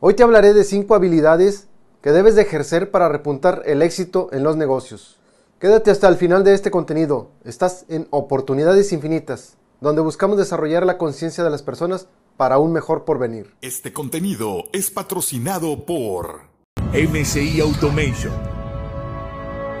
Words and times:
Hoy 0.00 0.14
te 0.14 0.22
hablaré 0.22 0.54
de 0.54 0.62
5 0.62 0.94
habilidades 0.94 1.66
que 2.02 2.12
debes 2.12 2.36
de 2.36 2.42
ejercer 2.42 2.92
para 2.92 3.08
repuntar 3.08 3.62
el 3.66 3.82
éxito 3.82 4.28
en 4.30 4.44
los 4.44 4.56
negocios. 4.56 5.18
Quédate 5.58 5.90
hasta 5.90 6.06
el 6.06 6.14
final 6.14 6.44
de 6.44 6.54
este 6.54 6.70
contenido. 6.70 7.32
Estás 7.42 7.84
en 7.88 8.06
Oportunidades 8.10 8.92
Infinitas, 8.92 9.56
donde 9.80 10.00
buscamos 10.00 10.38
desarrollar 10.38 10.86
la 10.86 10.98
conciencia 10.98 11.42
de 11.42 11.50
las 11.50 11.64
personas 11.64 12.06
para 12.36 12.58
un 12.58 12.72
mejor 12.72 13.04
porvenir. 13.04 13.56
Este 13.60 13.92
contenido 13.92 14.66
es 14.72 14.92
patrocinado 14.92 15.84
por 15.84 16.42
MCI 16.92 17.60
Automation. 17.60 18.34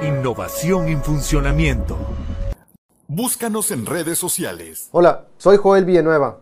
Innovación 0.02 0.88
en 0.88 1.00
funcionamiento. 1.00 1.96
Búscanos 3.06 3.70
en 3.70 3.86
redes 3.86 4.18
sociales. 4.18 4.88
Hola, 4.90 5.26
soy 5.36 5.58
Joel 5.58 5.84
Villanueva. 5.84 6.40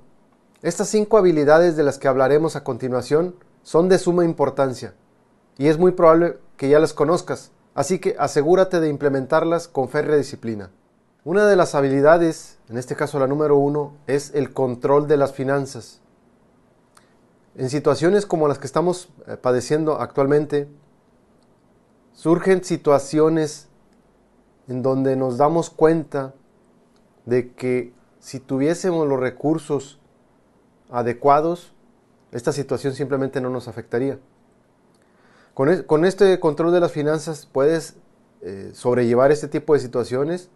Estas 0.62 0.88
cinco 0.88 1.18
habilidades 1.18 1.76
de 1.76 1.82
las 1.82 1.98
que 1.98 2.08
hablaremos 2.08 2.56
a 2.56 2.64
continuación 2.64 3.34
son 3.66 3.88
de 3.88 3.98
suma 3.98 4.24
importancia 4.24 4.94
y 5.58 5.66
es 5.66 5.76
muy 5.76 5.90
probable 5.90 6.38
que 6.56 6.68
ya 6.68 6.78
las 6.78 6.92
conozcas, 6.92 7.50
así 7.74 7.98
que 7.98 8.14
asegúrate 8.16 8.78
de 8.78 8.88
implementarlas 8.88 9.66
con 9.66 9.88
férrea 9.88 10.16
disciplina. 10.16 10.70
Una 11.24 11.48
de 11.48 11.56
las 11.56 11.74
habilidades, 11.74 12.58
en 12.68 12.78
este 12.78 12.94
caso 12.94 13.18
la 13.18 13.26
número 13.26 13.56
uno, 13.56 13.94
es 14.06 14.32
el 14.36 14.52
control 14.52 15.08
de 15.08 15.16
las 15.16 15.32
finanzas. 15.32 16.00
En 17.56 17.68
situaciones 17.68 18.24
como 18.24 18.46
las 18.46 18.60
que 18.60 18.68
estamos 18.68 19.08
eh, 19.26 19.36
padeciendo 19.36 20.00
actualmente, 20.00 20.68
surgen 22.12 22.62
situaciones 22.62 23.66
en 24.68 24.80
donde 24.82 25.16
nos 25.16 25.38
damos 25.38 25.70
cuenta 25.70 26.34
de 27.24 27.52
que 27.52 27.92
si 28.20 28.38
tuviésemos 28.38 29.08
los 29.08 29.18
recursos 29.18 29.98
adecuados, 30.88 31.72
esta 32.32 32.52
situación 32.52 32.94
simplemente 32.94 33.40
no 33.40 33.50
nos 33.50 33.68
afectaría. 33.68 34.18
Con, 35.54 36.04
este 36.04 36.38
control 36.38 36.70
de 36.72 36.80
las 36.80 36.92
finanzas 36.92 37.48
puedes 37.50 37.94
eh, 38.42 38.72
sobrellevar 38.74 39.32
este 39.32 39.48
tipo 39.48 39.72
de 39.72 39.80
situaciones, 39.80 40.50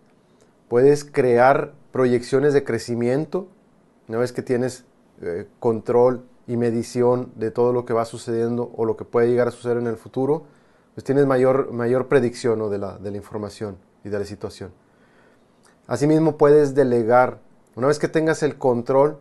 puedes 0.69 1.05
crear 1.05 1.73
proyecciones 1.91 2.53
de 2.53 2.65
crecimiento, 2.65 3.49
una 4.09 4.19
vez 4.19 4.33
que 4.33 4.43
tienes 4.43 4.85
eh, 5.23 5.47
control 5.59 6.25
y 6.47 6.59
medición 6.59 7.33
de 7.37 7.51
todo 7.51 7.73
lo 7.73 7.87
que 7.87 7.95
va 7.95 8.05
sucediendo 8.05 8.73
o 8.77 8.85
lo 8.85 8.99
que 8.99 9.07
puede 9.07 9.29
llegar 9.29 9.49
a 9.49 9.53
suceder 9.53 9.79
en 9.79 9.87
el 9.87 9.97
futuro, 9.97 10.45
pues 10.95 11.05
tienes 11.05 11.25
mayor, 11.25 11.73
mayor 11.73 12.09
predicción 12.09 12.71
de, 12.71 12.79
la, 12.79 12.99
de 12.99 13.11
la 13.11 13.17
información 13.17 13.79
y 14.05 14.11
de 14.11 14.19
la 14.19 14.25
situación. 14.27 14.71
Asimismo 15.87 16.37
puedes 16.37 16.75
delegar, 16.75 17.39
una 17.75 17.87
vez 17.87 17.99
que 17.99 18.09
tengas 18.09 18.43
el 18.43 18.59
control, 18.59 19.19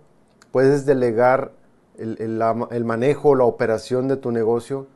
puedes 0.52 0.86
delegar 0.86 1.54
el, 2.00 2.86
manejo, 2.86 3.36
la 3.36 3.44
operación 3.44 4.08
de 4.08 4.18
tu 4.18 4.32
negocio 4.32 4.88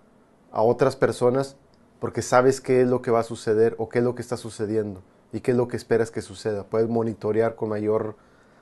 a 0.52 0.62
otras 0.62 0.96
personas 0.96 1.58
porque 2.00 2.22
sabes 2.22 2.62
qué 2.62 2.82
es 2.82 2.88
lo 2.88 3.02
que 3.02 3.12
va 3.12 3.20
a 3.20 3.24
suceder 3.24 3.76
o 3.78 3.90
qué 3.90 4.00
es 4.00 4.06
lo 4.06 4.16
que 4.16 4.22
está 4.22 4.38
sucediendo 4.38 5.02
y 5.32 5.42
qué 5.42 5.52
es 5.52 5.58
lo 5.58 5.68
que 5.68 5.78
esperas 5.78 6.12
que 6.12 6.22
suceda. 6.22 6.66
Puedes 6.66 6.90
monitorear 6.90 7.56
con 7.56 7.70
mayor 7.70 8.16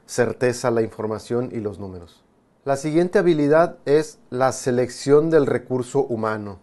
certeza 0.06 0.72
la 0.72 0.82
información 0.82 1.50
y 1.52 1.60
los 1.60 1.80
números. 1.80 2.24
La 2.66 2.78
siguiente 2.78 3.20
habilidad 3.20 3.78
es 3.86 4.20
la 4.30 4.52
selección 4.52 5.30
del 5.30 5.48
recurso 5.48 6.02
humano. 6.04 6.60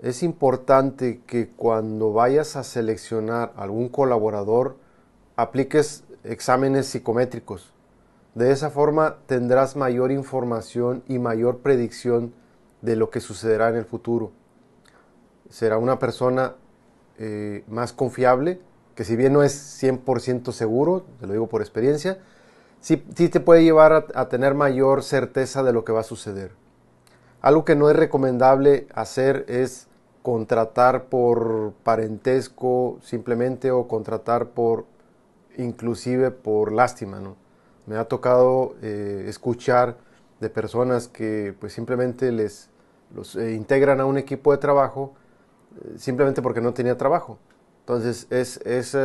Es 0.00 0.22
importante 0.22 1.20
que 1.26 1.50
cuando 1.50 2.12
vayas 2.12 2.56
a 2.56 2.64
seleccionar 2.64 3.52
algún 3.56 3.88
colaborador 3.88 4.76
apliques 5.36 6.04
exámenes 6.24 6.86
psicométricos 6.86 7.72
de 8.34 8.50
esa 8.50 8.70
forma 8.70 9.18
tendrás 9.26 9.76
mayor 9.76 10.10
información 10.10 11.02
y 11.06 11.18
mayor 11.18 11.58
predicción 11.58 12.32
de 12.80 12.96
lo 12.96 13.10
que 13.10 13.20
sucederá 13.20 13.68
en 13.68 13.76
el 13.76 13.84
futuro. 13.84 14.32
Será 15.50 15.78
una 15.78 15.98
persona 15.98 16.54
eh, 17.18 17.62
más 17.68 17.92
confiable, 17.92 18.60
que 18.94 19.04
si 19.04 19.16
bien 19.16 19.32
no 19.32 19.42
es 19.42 19.82
100% 19.82 20.52
seguro, 20.52 21.04
te 21.20 21.26
lo 21.26 21.32
digo 21.34 21.46
por 21.46 21.60
experiencia, 21.60 22.18
sí, 22.80 22.96
te 22.96 23.40
puede 23.40 23.64
llevar 23.64 24.06
a, 24.14 24.28
tener 24.28 24.54
mayor 24.54 25.02
certeza 25.02 25.62
de 25.62 25.72
lo 25.72 25.84
que 25.84 25.92
va 25.92 26.00
a 26.00 26.04
suceder. 26.04 26.52
Algo 27.40 27.64
que 27.64 27.76
no 27.76 27.90
es 27.90 27.96
recomendable 27.96 28.86
hacer 28.94 29.44
es 29.48 29.88
contratar 30.22 31.06
por 31.06 31.72
parentesco 31.82 32.98
simplemente 33.02 33.70
o 33.70 33.88
contratar 33.88 34.50
por 34.50 34.86
inclusive 35.58 36.30
por 36.30 36.72
lástima, 36.72 37.20
¿no? 37.20 37.41
Me 37.86 37.96
ha 37.96 38.04
tocado 38.04 38.76
eh, 38.82 39.24
escuchar 39.28 39.96
de 40.40 40.48
personas 40.50 41.08
que 41.08 41.54
pues 41.58 41.72
simplemente 41.72 42.30
les 42.30 42.68
los 43.14 43.36
eh, 43.36 43.52
integran 43.52 44.00
a 44.00 44.06
un 44.06 44.18
equipo 44.18 44.52
de 44.52 44.58
trabajo 44.58 45.12
eh, 45.76 45.94
simplemente 45.98 46.42
porque 46.42 46.60
no 46.60 46.72
tenía 46.72 46.96
trabajo. 46.96 47.38
Entonces 47.80 48.26
es, 48.30 48.58
es 48.58 48.96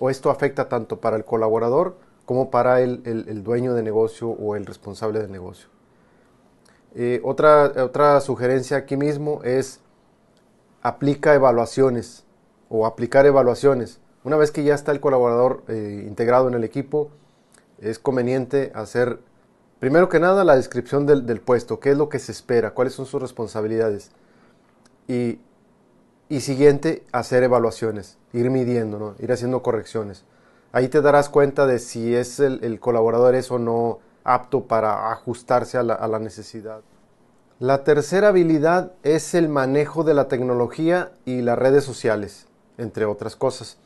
o 0.00 0.10
esto 0.10 0.30
afecta 0.30 0.68
tanto 0.68 1.00
para 1.00 1.16
el 1.16 1.24
colaborador 1.24 1.96
como 2.24 2.50
para 2.50 2.80
el, 2.80 3.02
el, 3.04 3.42
dueño 3.42 3.74
de 3.74 3.82
negocio 3.82 4.28
o 4.28 4.56
el 4.56 4.66
responsable 4.66 5.20
del 5.20 5.30
negocio. 5.30 5.68
otra, 7.22 7.72
otra 7.84 8.20
sugerencia 8.20 8.78
aquí 8.78 8.96
mismo 8.96 9.42
es 9.44 9.80
aplica 10.82 11.34
evaluaciones 11.34 12.24
o 12.68 12.86
aplicar 12.86 13.26
evaluaciones. 13.26 14.00
Una 14.24 14.36
vez 14.36 14.50
que 14.50 14.64
ya 14.64 14.74
está 14.74 14.92
el 14.92 15.00
colaborador 15.00 15.62
integrado 15.68 16.48
en 16.48 16.54
el 16.54 16.64
equipo, 16.64 17.10
es 17.80 17.98
conveniente 17.98 18.72
hacer, 18.74 19.20
primero 19.78 20.08
que 20.08 20.20
nada, 20.20 20.44
la 20.44 20.56
descripción 20.56 21.06
del, 21.06 21.40
puesto, 21.40 21.80
qué 21.80 21.90
es 21.90 21.98
lo 21.98 22.08
que 22.08 22.18
se 22.18 22.32
espera, 22.32 22.72
cuáles 22.72 22.94
son 22.94 23.06
sus 23.06 23.20
responsabilidades. 23.20 24.10
Y, 25.08 25.40
siguiente, 26.40 27.02
hacer 27.10 27.42
evaluaciones, 27.42 28.18
ir 28.32 28.50
midiendo, 28.50 29.16
ir 29.18 29.32
haciendo 29.32 29.62
correcciones. 29.62 30.24
Ahí 30.72 30.88
te 30.88 31.00
darás 31.00 31.28
cuenta 31.28 31.66
de 31.66 31.80
si 31.80 32.14
es 32.14 32.38
el, 32.38 32.78
colaborador 32.78 33.34
es 33.34 33.50
o 33.50 33.58
no 33.58 33.98
apto 34.22 34.64
para 34.66 35.10
ajustarse 35.10 35.78
a 35.78 35.82
la, 35.82 35.94
a 35.94 36.06
la 36.06 36.20
necesidad. 36.20 36.82
La 37.58 37.82
tercera 37.82 38.28
habilidad 38.28 38.92
es 39.02 39.34
el 39.34 39.48
manejo 39.48 40.04
de 40.04 40.14
la 40.14 40.28
tecnología 40.28 41.12
y 41.24 41.42
las 41.42 41.58
redes 41.58 41.84
sociales, 41.84 42.46
entre 42.78 43.04
otras 43.04 43.34
cosas. 43.34 43.78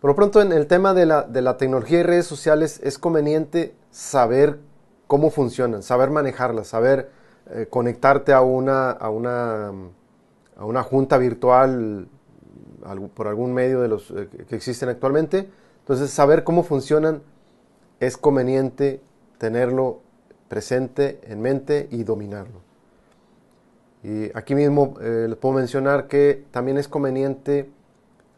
Por 0.00 0.10
lo 0.10 0.14
pronto, 0.14 0.42
en 0.42 0.52
el 0.52 0.66
tema 0.66 0.92
de 0.92 1.06
la, 1.06 1.56
tecnología 1.56 2.00
y 2.00 2.02
redes 2.02 2.26
sociales 2.26 2.80
es 2.82 2.98
conveniente 2.98 3.74
saber 3.90 4.58
cómo 5.06 5.30
funcionan, 5.30 5.82
saber 5.82 6.10
manejarlas, 6.10 6.68
saber 6.68 7.10
eh, 7.50 7.66
conectarte 7.70 8.34
a 8.34 8.42
una, 8.42 8.98
junta 10.84 11.16
virtual 11.16 12.08
por 13.14 13.26
algún 13.26 13.54
medio 13.54 13.80
de 13.80 13.88
los 13.88 14.10
eh, 14.10 14.28
que 14.46 14.54
existen 14.54 14.90
actualmente. 14.90 15.48
Entonces, 15.80 16.10
saber 16.10 16.44
cómo 16.44 16.62
funcionan 16.62 17.22
es 17.98 18.18
conveniente 18.18 19.00
tenerlo 19.38 20.00
presente 20.48 21.20
en 21.24 21.40
mente 21.40 21.88
y 21.90 22.04
dominarlo. 22.04 22.60
Y 24.02 24.30
aquí 24.36 24.54
mismo 24.54 24.94
eh, 25.00 25.26
les 25.28 25.38
puedo 25.38 25.54
mencionar 25.54 26.06
que 26.06 26.44
también 26.50 26.76
es 26.76 26.86
conveniente 26.86 27.70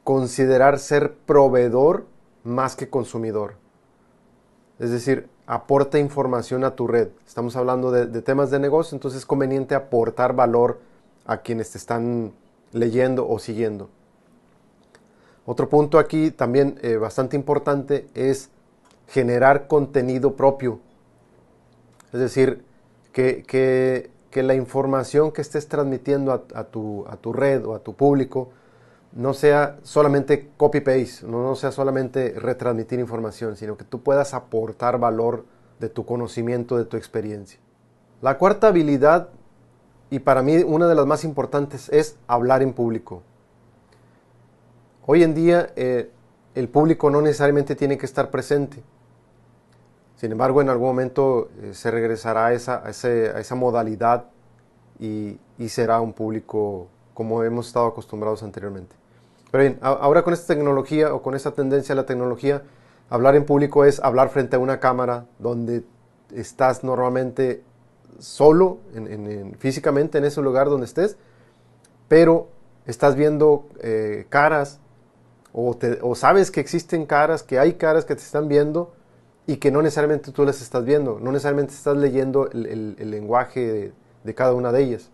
considerar 0.09 0.79
ser 0.79 1.13
proveedor 1.13 2.07
más 2.43 2.77
que 2.77 2.89
consumidor. 2.89 3.57
Es 4.79 4.91
decir, 4.91 5.29
aporta 5.47 5.99
información 5.99 6.65
a 6.65 6.75
tu 6.75 6.87
red. 6.87 7.09
Estamos 7.27 7.57
hablando 7.57 7.91
de, 7.91 8.23
temas 8.23 8.51
de 8.51 8.59
negocio, 8.59 8.97
entonces 8.97 9.19
es 9.19 9.27
conveniente 9.27 9.75
aportar 9.75 10.35
valor 10.35 10.81
a 11.27 11.43
quienes 11.43 11.73
te 11.73 11.77
están 11.77 12.33
leyendo 12.73 13.29
o 13.29 13.39
siguiendo. 13.39 13.91
Otro 15.45 15.69
punto 15.69 15.99
aquí 15.99 16.31
también 16.31 16.79
eh, 16.81 16.97
bastante 16.97 17.37
importante 17.37 18.09
es 18.15 18.49
generar 19.09 19.69
contenido 19.69 20.37
propio. 20.37 20.81
Es 22.15 22.21
decir, 22.21 22.65
que, 23.13 24.11
la 24.33 24.55
información 24.55 25.32
que 25.32 25.43
estés 25.43 25.69
transmitiendo 25.69 26.32
a, 26.32 26.65
tu, 26.65 27.05
a 27.09 27.17
tu 27.17 27.35
red 27.35 27.67
o 27.67 27.75
a 27.75 27.81
tu 27.81 27.93
público 27.93 28.53
no 29.12 29.34
sea 29.34 29.78
solamente 29.82 30.50
copy-paste, 30.56 31.26
no, 31.26 31.55
sea 31.55 31.72
solamente 31.72 32.34
retransmitir 32.37 33.00
información, 33.00 33.56
sino 33.56 33.76
que 33.76 33.84
tú 33.84 34.02
puedas 34.02 34.34
aportar 34.34 34.99
valor 34.99 35.44
de 35.81 35.88
tu 35.88 36.05
conocimiento, 36.05 36.76
de 36.76 36.84
tu 36.84 36.96
experiencia. 36.96 37.58
La 38.20 38.37
cuarta 38.37 38.69
habilidad, 38.69 39.28
y 40.10 40.19
para 40.19 40.43
mí 40.43 40.56
una 40.58 40.88
de 40.88 40.94
las 40.94 41.06
más 41.06 41.25
importantes, 41.25 41.88
es 41.90 42.16
hablar 42.26 42.62
en 42.62 42.72
público. 42.72 43.22
Hoy 45.06 45.22
en 45.22 45.34
día 45.34 45.72
eh, 45.76 46.10
el 46.55 46.69
público 46.69 47.10
no 47.10 47.22
necesariamente 47.22 47.76
tiene 47.76 47.96
que 47.96 48.06
estar 48.06 48.31
presente. 48.31 48.82
Sin 50.16 50.32
embargo, 50.32 50.60
en 50.60 50.69
algún 50.69 50.88
momento 50.88 51.49
eh, 51.62 51.72
se 51.72 51.90
regresará 51.90 52.46
a 52.46 52.52
esa, 52.52 52.82
esa 52.88 53.55
modalidad 53.55 54.25
y, 54.99 55.38
y 55.58 55.69
será 55.69 56.00
un 56.00 56.12
público 56.12 56.88
como 57.19 57.43
hemos 57.43 57.67
estado 57.67 57.87
acostumbrados 57.87 58.44
anteriormente. 58.44 58.94
Pero 59.50 59.62
bien, 59.62 59.79
ahora 59.81 60.23
con 60.23 60.32
esta 60.32 60.55
tecnología 60.55 61.12
o 61.12 61.20
con 61.20 61.35
esta 61.35 61.50
tendencia 61.50 61.93
a 61.93 61.97
la 61.97 62.06
tecnología, 62.06 62.62
hablar 63.11 63.35
en 63.35 63.44
público 63.44 63.85
es 63.85 63.99
hablar 63.99 64.29
frente 64.29 64.55
a 64.55 64.61
una 64.61 64.79
cámara 64.79 65.26
donde 65.41 65.82
estás 66.32 66.85
normalmente 66.85 67.65
solo 68.20 68.79
físicamente 69.59 70.19
en 70.19 70.26
ese 70.26 70.41
lugar 70.43 70.69
donde 70.69 70.87
estés, 70.87 71.17
pero 72.06 72.50
estás 72.87 73.17
viendo 73.17 73.67
eh, 73.81 74.26
caras 74.29 74.79
o, 75.53 76.15
sabes 76.15 76.53
que 76.53 76.61
existen 76.61 77.05
caras, 77.05 77.43
que 77.43 77.59
hay 77.59 77.73
caras 77.73 78.05
que 78.05 78.15
te 78.15 78.23
están 78.23 78.47
viendo 78.47 78.93
y 79.44 79.56
que 79.56 79.73
no 79.73 79.82
necesariamente 79.82 80.31
tú 80.31 80.44
las 80.44 80.62
estás 80.62 80.85
viendo, 80.85 81.19
no 81.19 81.32
necesariamente 81.32 81.75
estás 81.75 81.97
leyendo 81.97 82.49
el, 82.49 82.94
lenguaje 83.11 83.93
de, 84.23 84.35
cada 84.37 84.55
una 84.55 84.70
de 84.70 84.85
ellas. 84.85 85.11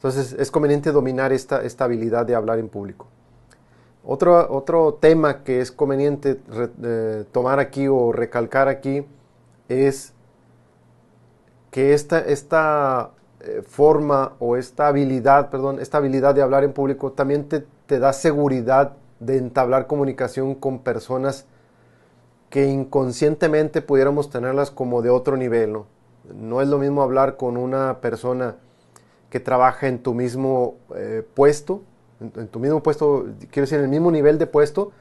Entonces 0.00 0.32
es 0.32 0.50
conveniente 0.50 0.92
dominar 0.92 1.30
esta, 1.30 1.62
esta 1.62 1.84
habilidad 1.84 2.24
de 2.24 2.34
hablar 2.34 2.58
en 2.58 2.70
público. 2.70 3.06
Otro, 4.02 4.50
otro 4.50 4.94
tema 4.94 5.44
que 5.44 5.60
es 5.60 5.70
conveniente 5.70 6.40
eh, 6.82 7.24
tomar 7.32 7.58
aquí 7.58 7.86
o 7.86 8.10
recalcar 8.10 8.68
aquí 8.68 9.06
es 9.68 10.14
que 11.70 11.92
esta, 11.92 12.20
esta 12.20 13.10
eh, 13.40 13.60
forma 13.62 14.32
o 14.38 14.56
esta 14.56 14.88
habilidad, 14.88 15.50
perdón, 15.50 15.78
esta 15.80 15.98
habilidad 15.98 16.34
de 16.34 16.40
hablar 16.40 16.64
en 16.64 16.72
público 16.72 17.12
también 17.12 17.46
te, 17.46 17.66
te 17.84 17.98
da 17.98 18.14
seguridad 18.14 18.96
de 19.18 19.36
entablar 19.36 19.86
comunicación 19.86 20.54
con 20.54 20.78
personas 20.78 21.44
que 22.48 22.64
inconscientemente 22.64 23.82
pudiéramos 23.82 24.30
tenerlas 24.30 24.70
como 24.70 25.02
de 25.02 25.10
otro 25.10 25.36
nivel. 25.36 25.74
¿no? 25.74 25.86
no 26.34 26.62
es 26.62 26.68
lo 26.68 26.78
mismo 26.78 27.02
hablar 27.02 27.36
con 27.36 27.58
una 27.58 28.00
persona 28.00 28.56
que 29.30 29.40
trabaja 29.40 29.88
en 29.88 30.02
tu 30.02 30.12
mismo 30.12 30.76
eh, 30.94 31.26
puesto, 31.34 31.82
en, 32.20 32.48
tu 32.48 32.58
mismo 32.58 32.82
puesto, 32.82 33.26
quiero 33.50 33.62
decir, 33.62 33.78
en 33.78 33.84
el 33.84 33.90
mismo 33.90 34.10
nivel 34.10 34.38
de 34.38 34.46
puesto, 34.46 34.92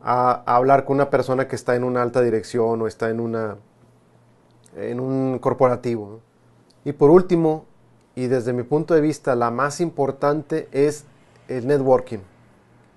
a, 0.00 0.42
hablar 0.46 0.84
con 0.84 0.96
una 0.96 1.10
persona 1.10 1.46
que 1.46 1.56
está 1.56 1.76
en 1.76 1.84
una 1.84 2.02
alta 2.02 2.20
dirección 2.22 2.80
o 2.82 2.86
está 2.86 3.10
en, 3.10 3.20
una, 3.20 3.56
en 4.76 5.00
un 5.00 5.38
corporativo. 5.38 6.20
Y 6.84 6.92
por 6.92 7.10
último, 7.10 7.66
y 8.14 8.26
desde 8.26 8.52
mi 8.52 8.62
punto 8.62 8.94
de 8.94 9.00
vista, 9.00 9.36
la 9.36 9.50
más 9.50 9.80
importante 9.80 10.68
es 10.72 11.04
el 11.48 11.66
networking. 11.66 12.18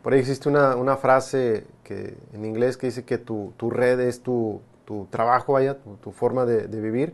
Por 0.01 0.13
ahí 0.13 0.19
existe 0.19 0.49
una, 0.49 0.97
frase 0.97 1.65
que, 1.83 2.15
en 2.33 2.45
inglés 2.45 2.77
que 2.77 2.87
dice 2.87 3.03
que 3.03 3.17
tu, 3.17 3.53
red 3.69 3.99
es 3.99 4.23
tu, 4.23 4.61
trabajo, 5.09 5.53
vaya, 5.53 5.77
tu, 6.01 6.11
forma 6.11 6.45
de, 6.45 6.65
vivir. 6.81 7.13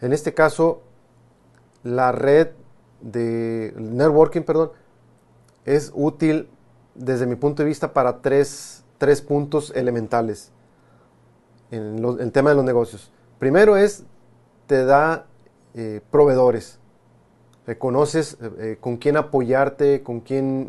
En 0.00 0.12
este 0.12 0.34
caso, 0.34 0.82
la 1.84 2.10
red 2.10 2.48
de 3.00 3.74
networking, 3.76 4.42
perdón, 4.42 4.72
es 5.64 5.92
útil 5.94 6.48
desde 6.94 7.26
mi 7.26 7.36
punto 7.36 7.62
de 7.62 7.68
vista 7.68 7.92
para 7.92 8.20
tres, 8.20 8.84
puntos 9.26 9.72
elementales 9.74 10.50
en 11.70 12.04
el 12.04 12.32
tema 12.32 12.50
de 12.50 12.56
los 12.56 12.64
negocios. 12.64 13.10
Primero 13.38 13.76
es, 13.76 14.04
te 14.66 14.84
da 14.84 15.26
eh, 15.74 16.00
proveedores. 16.10 16.78
Reconoces 17.66 18.36
eh, 18.40 18.50
eh, 18.58 18.76
con 18.80 18.96
quién 18.98 19.16
apoyarte, 19.16 20.02
con 20.02 20.20
quién, 20.20 20.68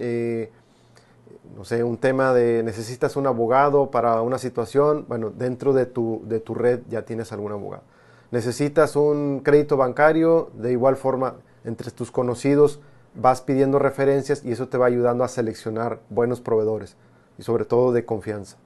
no 1.57 1.65
sé, 1.65 1.83
un 1.83 1.97
tema 1.97 2.33
de 2.33 2.63
necesitas 2.63 3.15
un 3.15 3.27
abogado 3.27 3.91
para 3.91 4.21
una 4.21 4.37
situación, 4.37 5.05
bueno, 5.09 5.31
dentro 5.31 5.73
de 5.73 5.85
tu, 5.85 6.21
de 6.25 6.39
tu 6.39 6.53
red 6.53 6.81
ya 6.89 7.03
tienes 7.03 7.31
algún 7.33 7.51
abogado. 7.51 7.83
Necesitas 8.31 8.95
un 8.95 9.41
crédito 9.43 9.75
bancario, 9.75 10.51
de 10.53 10.71
igual 10.71 10.95
forma, 10.95 11.35
entre 11.63 11.91
tus 11.91 12.11
conocidos 12.11 12.79
vas 13.13 13.41
pidiendo 13.41 13.79
referencias 13.79 14.43
y 14.45 14.51
eso 14.51 14.69
te 14.69 14.77
va 14.77 14.85
ayudando 14.85 15.23
a 15.23 15.27
seleccionar 15.27 15.99
buenos 16.09 16.41
proveedores 16.41 16.95
y 17.37 17.43
sobre 17.43 17.65
todo 17.65 17.91
de 17.91 18.05
confianza. 18.05 18.57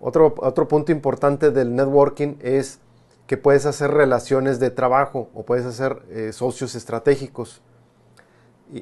Otro, 0.00 0.34
otro 0.38 0.68
punto 0.68 0.92
importante 0.92 1.50
del 1.50 1.74
networking 1.74 2.36
es 2.40 2.80
que 3.26 3.36
puedes 3.36 3.66
hacer 3.66 3.90
relaciones 3.90 4.60
de 4.60 4.70
trabajo 4.70 5.28
o 5.34 5.44
puedes 5.44 5.64
hacer 5.64 6.02
eh, 6.10 6.32
socios 6.32 6.74
estratégicos. 6.74 7.62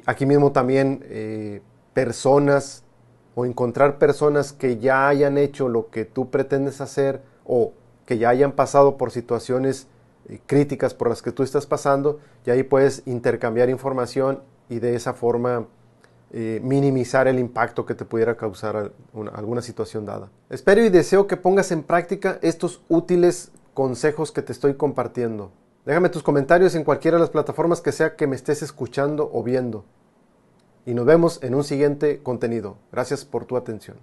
Aquí 0.05 0.25
mismo 0.25 0.51
también 0.51 1.05
eh, 1.05 1.61
personas 1.93 2.83
o 3.35 3.45
encontrar 3.45 3.97
personas 3.97 4.53
que 4.53 4.77
ya 4.77 5.07
hayan 5.07 5.37
hecho 5.37 5.69
lo 5.69 5.89
que 5.89 6.05
tú 6.05 6.29
pretendes 6.29 6.81
hacer 6.81 7.21
o 7.45 7.73
que 8.05 8.17
ya 8.17 8.29
hayan 8.29 8.51
pasado 8.51 8.97
por 8.97 9.11
situaciones 9.11 9.87
críticas 10.45 10.93
por 10.93 11.09
las 11.09 11.21
que 11.21 11.31
tú 11.31 11.43
estás 11.43 11.65
pasando 11.65 12.19
y 12.45 12.51
ahí 12.51 12.63
puedes 12.63 13.03
intercambiar 13.05 13.69
información 13.69 14.41
y 14.69 14.79
de 14.79 14.95
esa 14.95 15.13
forma 15.13 15.67
minimizar 16.33 17.27
el 17.27 17.37
impacto 17.37 17.85
que 17.85 17.93
te 17.93 18.05
pudiera 18.05 18.35
causar 18.35 18.91
alguna 19.33 19.61
situación 19.61 20.05
dada. 20.05 20.31
Espero 20.49 20.83
y 20.83 20.89
deseo 20.89 21.27
que 21.27 21.37
pongas 21.37 21.71
en 21.71 21.83
práctica 21.83 22.39
estos 22.41 22.81
útiles 22.89 23.51
consejos 23.75 24.31
que 24.31 24.41
te 24.41 24.51
estoy 24.51 24.73
compartiendo. 24.73 25.51
Déjame 25.85 26.09
tus 26.09 26.23
comentarios 26.23 26.73
en 26.75 26.85
cualquiera 26.85 27.17
de 27.17 27.21
las 27.21 27.29
plataformas 27.29 27.81
que 27.81 27.91
sea 27.91 28.15
que 28.15 28.25
me 28.25 28.35
estés 28.35 28.63
escuchando 28.63 29.29
o 29.31 29.43
viendo. 29.43 29.85
Y 30.85 30.93
nos 30.93 31.05
vemos 31.05 31.39
en 31.43 31.55
un 31.55 31.63
siguiente 31.63 32.23
contenido. 32.23 32.77
Gracias 32.91 33.25
por 33.25 33.45
tu 33.45 33.55
atención. 33.55 33.97